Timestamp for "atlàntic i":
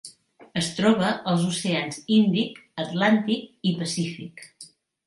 2.87-3.79